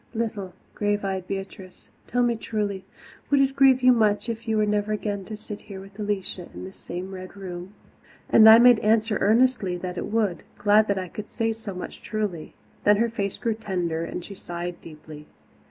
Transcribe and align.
"Little, 0.15 0.53
grave 0.73 1.05
eyed 1.05 1.27
Beatrice, 1.27 1.89
tell 2.07 2.23
me 2.23 2.35
truly, 2.35 2.85
would 3.29 3.39
it 3.39 3.55
grieve 3.55 3.83
you 3.83 3.91
much 3.93 4.29
if 4.29 4.47
you 4.47 4.57
were 4.57 4.65
never 4.65 4.91
again 4.93 5.25
to 5.25 5.37
sit 5.37 5.61
here 5.61 5.79
with 5.79 5.99
Alicia 5.99 6.49
in 6.55 6.63
this 6.63 6.77
same 6.77 7.13
Red 7.13 7.35
Room?" 7.37 7.75
And 8.27 8.49
I 8.49 8.57
made 8.57 8.79
answer 8.79 9.19
earnestly 9.21 9.77
that 9.77 9.99
it 9.99 10.07
would, 10.07 10.41
glad 10.57 10.87
that 10.87 10.97
I 10.97 11.07
could 11.07 11.29
say 11.29 11.53
so 11.53 11.75
much 11.75 12.01
truly. 12.01 12.55
Then 12.83 12.97
her 12.97 13.09
face 13.09 13.37
grew 13.37 13.53
tender 13.53 14.03
and 14.03 14.25
she 14.25 14.33
sighed 14.33 14.81
deeply. 14.81 15.27